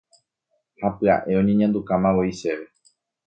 [0.81, 2.65] Ha pya'e oñeñandukamavoi chéve.